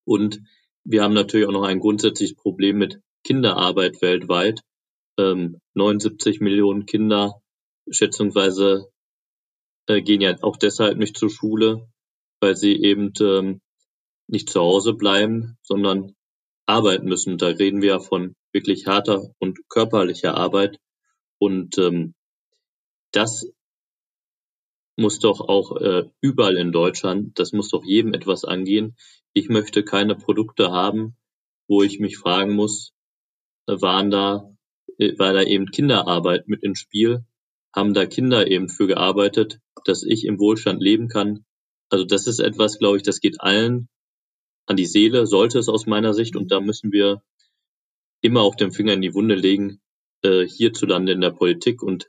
[0.04, 0.40] Und
[0.84, 4.60] wir haben natürlich auch noch ein grundsätzliches Problem mit Kinderarbeit weltweit.
[5.18, 7.40] Ähm, 79 Millionen Kinder
[7.90, 8.88] schätzungsweise
[9.86, 11.88] äh, gehen ja auch deshalb nicht zur Schule,
[12.40, 13.60] weil sie eben ähm,
[14.26, 16.14] nicht zu Hause bleiben, sondern
[16.66, 17.38] arbeiten müssen.
[17.38, 20.78] Da reden wir ja von wirklich harter und körperlicher Arbeit.
[21.38, 22.14] Und ähm,
[23.12, 23.46] das
[24.96, 28.96] muss doch auch äh, überall in Deutschland, das muss doch jedem etwas angehen.
[29.36, 31.16] Ich möchte keine Produkte haben,
[31.68, 32.92] wo ich mich fragen muss,
[33.66, 34.54] äh, waren da,
[34.98, 37.24] äh, war da eben Kinderarbeit mit ins Spiel?
[37.74, 41.44] Haben da Kinder eben für gearbeitet, dass ich im Wohlstand leben kann?
[41.90, 43.88] Also das ist etwas, glaube ich, das geht allen
[44.66, 46.36] an die Seele, sollte es aus meiner Sicht.
[46.36, 47.20] Und da müssen wir
[48.22, 49.80] immer auch den Finger in die Wunde legen,
[50.22, 52.08] äh, hierzulande in der Politik und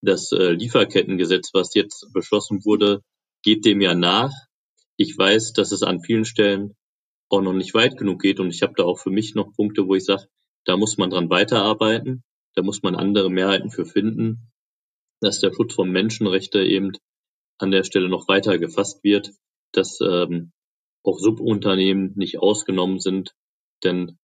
[0.00, 3.02] das Lieferkettengesetz, was jetzt beschlossen wurde,
[3.42, 4.32] geht dem ja nach.
[4.98, 6.74] Ich weiß, dass es an vielen Stellen
[7.30, 9.86] auch noch nicht weit genug geht und ich habe da auch für mich noch Punkte,
[9.86, 10.26] wo ich sage,
[10.64, 14.50] da muss man dran weiterarbeiten, da muss man andere Mehrheiten für finden,
[15.20, 16.92] dass der Schutz von Menschenrechte eben
[17.58, 19.32] an der Stelle noch weiter gefasst wird,
[19.72, 20.50] dass ähm,
[21.04, 23.34] auch Subunternehmen nicht ausgenommen sind,
[23.84, 24.18] denn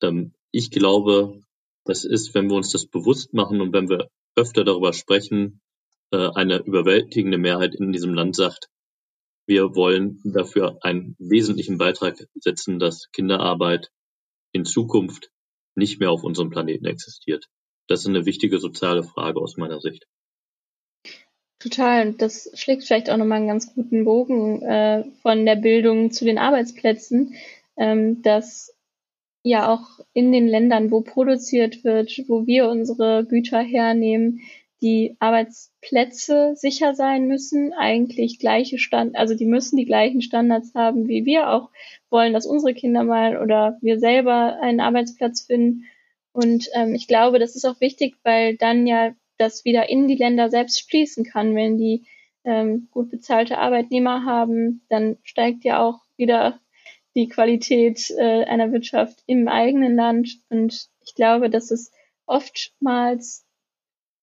[0.00, 1.40] ähm, ich glaube,
[1.84, 5.60] das ist, wenn wir uns das bewusst machen und wenn wir öfter darüber sprechen,
[6.12, 8.68] äh, eine überwältigende Mehrheit in diesem Land sagt,
[9.46, 13.90] wir wollen dafür einen wesentlichen Beitrag setzen, dass Kinderarbeit
[14.52, 15.30] in Zukunft
[15.74, 17.46] nicht mehr auf unserem Planeten existiert.
[17.88, 20.06] Das ist eine wichtige soziale Frage aus meiner Sicht.
[21.58, 22.12] Total.
[22.12, 26.38] Das schlägt vielleicht auch nochmal einen ganz guten Bogen äh, von der Bildung zu den
[26.38, 27.34] Arbeitsplätzen,
[27.76, 28.74] ähm, dass
[29.42, 34.40] ja auch in den Ländern, wo produziert wird, wo wir unsere Güter hernehmen,
[34.82, 41.08] die Arbeitsplätze sicher sein müssen, eigentlich gleiche Stand, also die müssen die gleichen Standards haben,
[41.08, 41.70] wie wir auch
[42.10, 45.84] wollen, dass unsere Kinder mal oder wir selber einen Arbeitsplatz finden.
[46.32, 50.16] Und ähm, ich glaube, das ist auch wichtig, weil dann ja das wieder in die
[50.16, 52.06] Länder selbst fließen kann, wenn die
[52.44, 56.60] ähm, gut bezahlte Arbeitnehmer haben, dann steigt ja auch wieder
[57.14, 60.38] die Qualität äh, einer Wirtschaft im eigenen Land.
[60.50, 61.92] Und ich glaube, dass es
[62.26, 63.43] oftmals,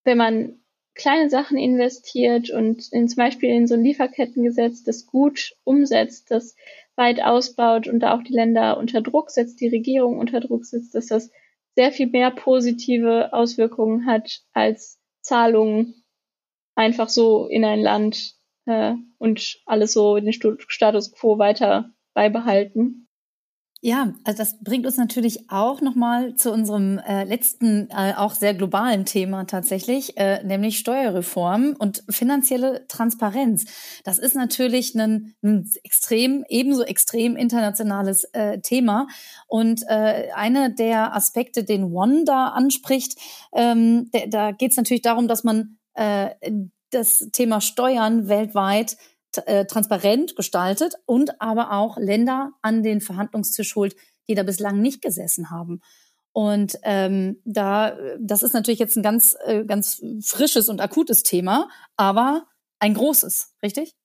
[0.04, 0.62] wenn man
[0.94, 6.56] kleine Sachen investiert und in, zum Beispiel in so ein Lieferkettengesetz das gut umsetzt, das
[6.96, 10.94] weit ausbaut und da auch die Länder unter Druck setzt, die Regierung unter Druck setzt,
[10.94, 11.32] dass das
[11.76, 16.04] sehr viel mehr positive Auswirkungen hat als Zahlungen
[16.76, 18.36] einfach so in ein Land
[18.66, 23.08] äh, und alles so den Status quo weiter beibehalten.
[23.84, 28.54] Ja, also das bringt uns natürlich auch nochmal zu unserem äh, letzten, äh, auch sehr
[28.54, 33.65] globalen Thema tatsächlich, äh, nämlich Steuerreform und finanzielle Transparenz.
[34.04, 39.08] Das ist natürlich ein, ein extrem, ebenso extrem internationales äh, Thema.
[39.48, 43.17] Und äh, einer der Aspekte, den One da anspricht,
[43.52, 46.30] ähm, da geht es natürlich darum, dass man äh,
[46.91, 48.98] das Thema Steuern weltweit
[49.46, 53.96] äh, transparent gestaltet und aber auch Länder an den Verhandlungstisch holt,
[54.28, 55.82] die da bislang nicht gesessen haben.
[56.34, 61.70] Und ähm, da, das ist natürlich jetzt ein ganz, äh, ganz frisches und akutes Thema,
[61.98, 62.46] aber
[62.80, 63.96] ein großes, richtig?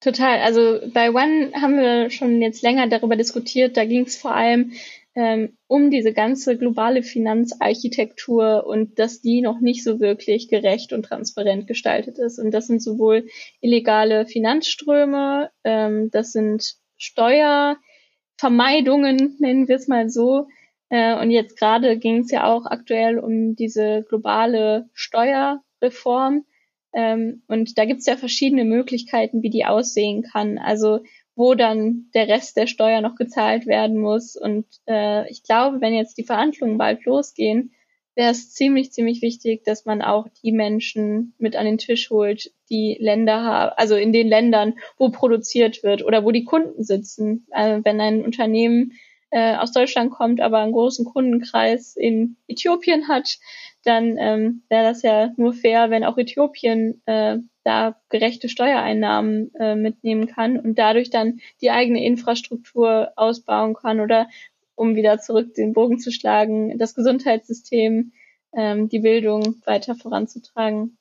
[0.00, 0.40] Total.
[0.40, 3.76] Also bei One haben wir schon jetzt länger darüber diskutiert.
[3.76, 4.72] Da ging es vor allem
[5.14, 11.04] ähm, um diese ganze globale Finanzarchitektur und dass die noch nicht so wirklich gerecht und
[11.04, 12.38] transparent gestaltet ist.
[12.38, 13.26] Und das sind sowohl
[13.60, 20.48] illegale Finanzströme, ähm, das sind Steuervermeidungen, nennen wir es mal so.
[20.88, 26.46] Äh, und jetzt gerade ging es ja auch aktuell um diese globale Steuerreform.
[26.94, 30.56] Ähm, und da gibt es ja verschiedene Möglichkeiten, wie die aussehen kann.
[30.58, 31.00] Also
[31.34, 34.36] wo dann der Rest der Steuer noch gezahlt werden muss.
[34.36, 37.72] Und äh, ich glaube, wenn jetzt die Verhandlungen bald losgehen,
[38.14, 42.52] wäre es ziemlich, ziemlich wichtig, dass man auch die Menschen mit an den Tisch holt,
[42.68, 47.46] die Länder haben, also in den Ländern, wo produziert wird oder wo die Kunden sitzen.
[47.50, 48.92] Also wenn ein Unternehmen
[49.32, 53.38] äh, aus Deutschland kommt, aber einen großen Kundenkreis in Äthiopien hat,
[53.82, 59.74] dann ähm, wäre das ja nur fair, wenn auch Äthiopien äh, da gerechte Steuereinnahmen äh,
[59.74, 64.28] mitnehmen kann und dadurch dann die eigene Infrastruktur ausbauen kann oder
[64.74, 68.12] um wieder zurück den Bogen zu schlagen, das Gesundheitssystem,
[68.54, 70.98] ähm, die Bildung weiter voranzutragen.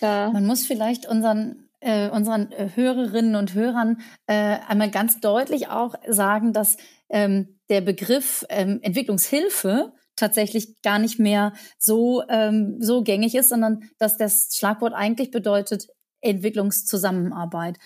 [0.00, 5.68] Da Man muss vielleicht unseren äh, unseren äh, Hörerinnen und Hörern äh, einmal ganz deutlich
[5.68, 6.76] auch sagen, dass
[7.08, 13.84] ähm, der Begriff ähm, Entwicklungshilfe tatsächlich gar nicht mehr so, ähm, so gängig ist, sondern
[13.98, 15.86] dass das Schlagwort eigentlich bedeutet
[16.22, 17.78] Entwicklungszusammenarbeit.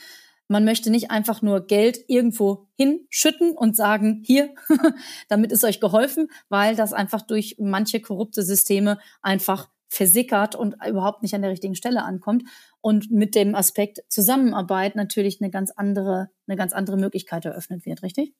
[0.48, 4.54] Man möchte nicht einfach nur Geld irgendwo hinschütten und sagen, hier,
[5.28, 11.22] damit ist euch geholfen, weil das einfach durch manche korrupte Systeme einfach versickert und überhaupt
[11.22, 12.44] nicht an der richtigen Stelle ankommt
[12.81, 18.03] und mit dem Aspekt Zusammenarbeit natürlich eine ganz andere, eine ganz andere Möglichkeit eröffnet wird,
[18.03, 18.33] richtig?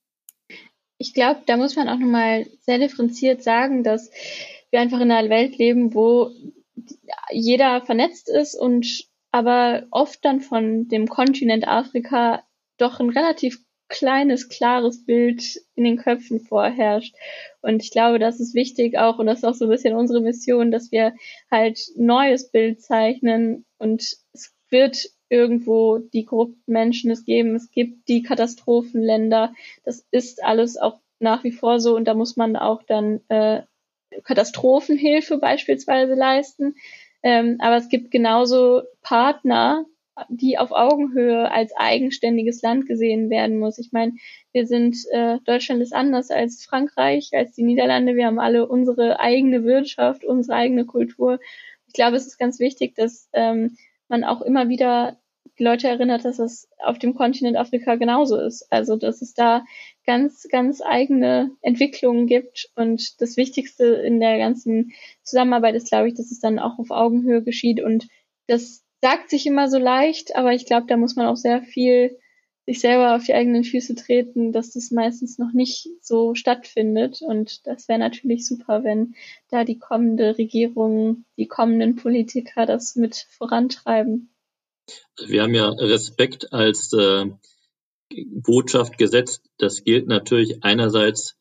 [1.01, 4.11] ich glaube, da muss man auch nochmal sehr differenziert sagen, dass
[4.69, 6.31] wir einfach in einer Welt leben, wo
[7.33, 12.43] jeder vernetzt ist und aber oft dann von dem Kontinent Afrika
[12.77, 17.15] doch ein relativ kleines, klares Bild in den Köpfen vorherrscht.
[17.61, 20.23] Und ich glaube, das ist wichtig auch, und das ist auch so ein bisschen unsere
[20.23, 21.15] Mission, dass wir
[21.51, 24.01] halt neues Bild zeichnen und
[24.33, 27.55] es wird irgendwo die korrupten Menschen es geben.
[27.55, 29.53] Es gibt die Katastrophenländer.
[29.85, 33.63] Das ist alles auch nach wie vor so und da muss man auch dann äh,
[34.25, 36.77] Katastrophenhilfe beispielsweise leisten.
[37.23, 39.85] Ähm, aber es gibt genauso Partner,
[40.29, 43.79] die auf Augenhöhe als eigenständiges Land gesehen werden muss.
[43.79, 44.13] Ich meine,
[44.53, 48.17] wir sind, äh, Deutschland ist anders als Frankreich, als die Niederlande.
[48.17, 51.39] Wir haben alle unsere eigene Wirtschaft, unsere eigene Kultur.
[51.87, 53.77] Ich glaube, es ist ganz wichtig, dass ähm,
[54.09, 55.19] man auch immer wieder
[55.59, 58.67] die Leute erinnert, dass es auf dem Kontinent Afrika genauso ist.
[58.73, 59.65] Also, dass es da
[60.07, 62.71] ganz, ganz eigene Entwicklungen gibt.
[62.77, 66.91] Und das Wichtigste in der ganzen Zusammenarbeit ist, glaube ich, dass es dann auch auf
[66.91, 67.83] Augenhöhe geschieht.
[67.83, 68.09] Und
[68.47, 72.19] das sagt sich immer so leicht, aber ich glaube, da muss man auch sehr viel
[72.67, 77.21] sich selber auf die eigenen Füße treten, dass das meistens noch nicht so stattfindet.
[77.21, 79.15] Und das wäre natürlich super, wenn
[79.49, 84.33] da die kommende Regierung, die kommenden Politiker das mit vorantreiben.
[85.27, 87.27] Wir haben ja Respekt als äh,
[88.13, 89.43] Botschaft gesetzt.
[89.59, 91.37] Das gilt natürlich einerseits,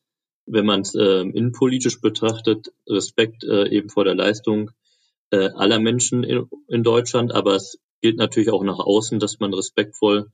[0.46, 4.70] wenn man es äh, innenpolitisch betrachtet, Respekt äh, eben vor der Leistung
[5.30, 9.54] äh, aller Menschen in, in, Deutschland, aber es gilt natürlich auch nach außen, dass man
[9.54, 10.30] respektvoll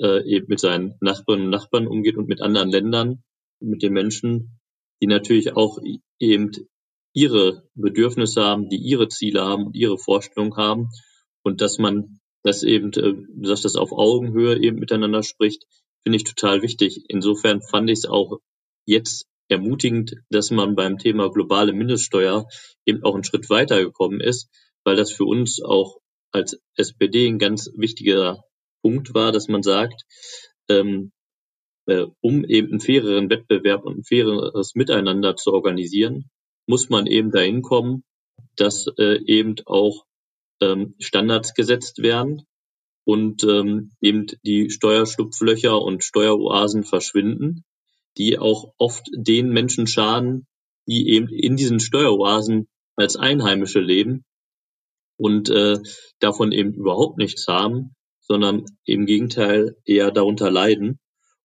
[0.00, 3.22] äh, eben mit seinen Nachbarn und Nachbarn umgeht und mit anderen Ländern,
[3.60, 4.60] mit den Menschen,
[5.02, 5.78] die natürlich auch
[6.18, 6.52] eben
[7.12, 10.90] ihre Bedürfnisse haben, die ihre Ziele haben und ihre Vorstellungen haben
[11.42, 15.66] und dass man dass eben, äh, dass das auf Augenhöhe eben miteinander spricht,
[16.02, 17.04] finde ich total wichtig.
[17.08, 18.38] Insofern fand ich es auch
[18.86, 22.46] jetzt ermutigend, dass man beim Thema globale Mindeststeuer
[22.84, 24.48] eben auch einen Schritt weitergekommen ist,
[24.84, 25.98] weil das für uns auch
[26.32, 28.44] als SPD ein ganz wichtiger
[28.82, 30.04] Punkt war, dass man sagt,
[30.68, 31.12] ähm,
[31.86, 36.30] äh, um eben einen faireren Wettbewerb und ein faireres Miteinander zu organisieren,
[36.66, 38.04] muss man eben dahin kommen,
[38.56, 40.04] dass äh, eben auch
[40.60, 42.42] ähm, Standards gesetzt werden
[43.04, 47.64] und ähm, eben die Steuerschlupflöcher und Steueroasen verschwinden,
[48.18, 50.46] die auch oft den Menschen schaden,
[50.86, 54.24] die eben in diesen Steueroasen als Einheimische leben
[55.16, 55.78] und äh,
[56.18, 60.98] davon eben überhaupt nichts haben, sondern im Gegenteil eher darunter leiden.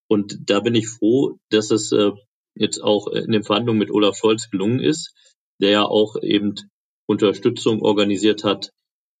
[0.08, 2.10] Und da bin ich froh, dass es äh,
[2.54, 5.14] jetzt auch in den Verhandlungen mit Olaf Scholz gelungen ist,
[5.60, 6.54] der ja auch eben
[7.06, 8.70] Unterstützung organisiert hat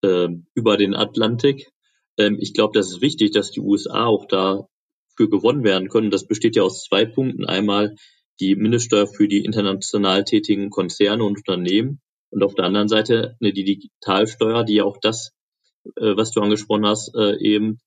[0.02, 1.70] äh, über den Atlantik.
[2.18, 4.26] Ähm, ich glaube, das ist wichtig, dass die USA auch
[5.16, 6.10] dafür gewonnen werden können.
[6.10, 7.46] Das besteht ja aus zwei Punkten.
[7.46, 7.96] Einmal
[8.40, 12.00] die Mindeststeuer für die international tätigen Konzerne und Unternehmen
[12.30, 15.32] und auf der anderen Seite eine Digitalsteuer, die ja auch das,
[15.96, 17.78] äh, was du angesprochen hast, äh, eben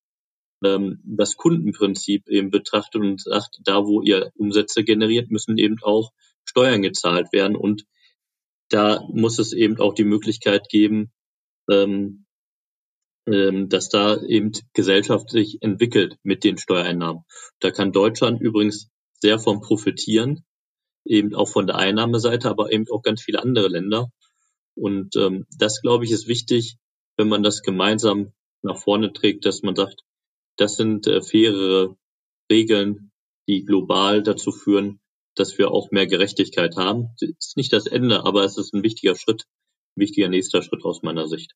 [0.63, 6.12] ähm, das Kundenprinzip eben betrachtet und sagt, da wo ihr Umsätze generiert, müssen eben auch
[6.46, 7.86] Steuern gezahlt werden und
[8.70, 11.12] da muss es eben auch die Möglichkeit geben,
[11.70, 12.26] ähm,
[13.28, 17.24] dass da eben Gesellschaft sich entwickelt mit den Steuereinnahmen.
[17.60, 20.46] Da kann Deutschland übrigens sehr von profitieren,
[21.04, 24.10] eben auch von der Einnahmeseite, aber eben auch ganz viele andere Länder.
[24.76, 26.78] Und ähm, das, glaube ich, ist wichtig,
[27.18, 30.04] wenn man das gemeinsam nach vorne trägt, dass man sagt,
[30.56, 31.98] das sind äh, faire
[32.50, 33.12] Regeln,
[33.50, 35.02] die global dazu führen,
[35.36, 37.10] dass wir auch mehr Gerechtigkeit haben.
[37.20, 39.44] Das ist nicht das Ende, aber es ist ein wichtiger Schritt,
[39.96, 41.54] ein wichtiger nächster Schritt aus meiner Sicht.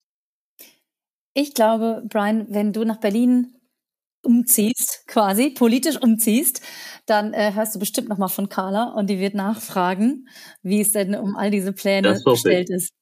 [1.33, 3.53] Ich glaube, Brian, wenn du nach Berlin
[4.23, 6.61] umziehst, quasi politisch umziehst,
[7.05, 10.27] dann äh, hörst du bestimmt noch mal von Carla und die wird nachfragen,
[10.61, 12.93] wie es denn um all diese Pläne bestellt ist.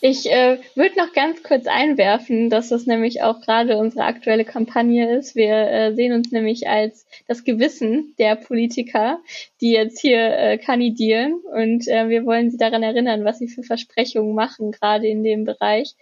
[0.00, 5.18] Ich äh, würde noch ganz kurz einwerfen, dass das nämlich auch gerade unsere aktuelle Kampagne
[5.18, 5.36] ist.
[5.36, 9.20] Wir äh, sehen uns nämlich als das Gewissen der Politiker,
[9.60, 11.42] die jetzt hier äh, kandidieren.
[11.52, 15.44] Und äh, wir wollen sie daran erinnern, was sie für Versprechungen machen, gerade in dem
[15.44, 15.94] Bereich.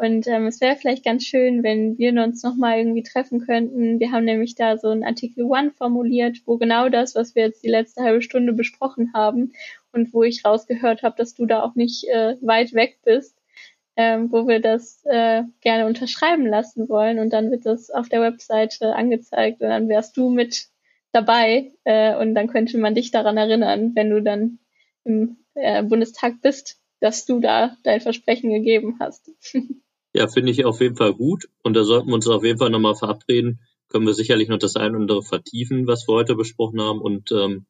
[0.00, 4.00] Und ähm, es wäre vielleicht ganz schön, wenn wir uns nochmal irgendwie treffen könnten.
[4.00, 7.62] Wir haben nämlich da so einen Artikel One formuliert, wo genau das, was wir jetzt
[7.62, 9.52] die letzte halbe Stunde besprochen haben
[9.92, 13.36] und wo ich rausgehört habe, dass du da auch nicht äh, weit weg bist,
[13.94, 17.18] ähm, wo wir das äh, gerne unterschreiben lassen wollen.
[17.18, 20.68] Und dann wird das auf der Webseite angezeigt und dann wärst du mit
[21.12, 24.60] dabei äh, und dann könnte man dich daran erinnern, wenn du dann
[25.04, 29.30] im äh, Bundestag bist, dass du da dein Versprechen gegeben hast.
[30.12, 31.46] Ja, finde ich auf jeden Fall gut.
[31.62, 33.60] Und da sollten wir uns auf jeden Fall nochmal verabreden.
[33.88, 37.00] Können wir sicherlich noch das ein oder andere vertiefen, was wir heute besprochen haben.
[37.00, 37.66] Und ähm,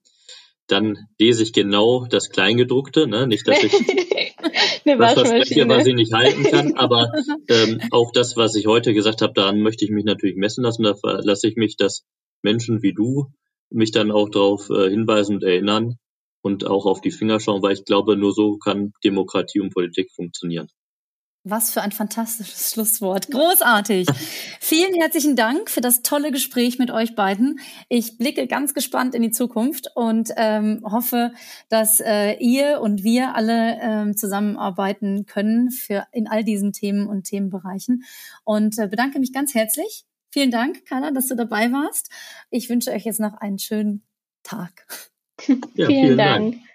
[0.66, 3.06] dann lese ich genau das Kleingedruckte.
[3.06, 3.26] Ne?
[3.26, 3.72] Nicht, dass ich
[4.98, 6.74] was verspreche, was ich nicht halten kann.
[6.76, 7.12] Aber
[7.48, 10.82] ähm, auch das, was ich heute gesagt habe, daran möchte ich mich natürlich messen lassen.
[10.82, 12.04] Da lasse ich mich, dass
[12.42, 13.26] Menschen wie du
[13.70, 15.96] mich dann auch darauf äh, hinweisen und erinnern
[16.42, 20.10] und auch auf die Finger schauen, weil ich glaube, nur so kann Demokratie und Politik
[20.14, 20.68] funktionieren.
[21.42, 23.30] Was für ein fantastisches Schlusswort.
[23.30, 24.06] Großartig.
[24.60, 27.60] Vielen herzlichen Dank für das tolle Gespräch mit euch beiden.
[27.88, 31.32] Ich blicke ganz gespannt in die Zukunft und ähm, hoffe,
[31.70, 37.24] dass äh, ihr und wir alle ähm, zusammenarbeiten können für in all diesen Themen und
[37.24, 38.04] Themenbereichen.
[38.44, 40.04] Und äh, bedanke mich ganz herzlich.
[40.30, 42.10] Vielen Dank, Carla, dass du dabei warst.
[42.50, 44.02] Ich wünsche euch jetzt noch einen schönen
[44.42, 44.86] Tag.
[45.46, 46.52] Ja, vielen, vielen Dank.
[46.52, 46.69] Dank.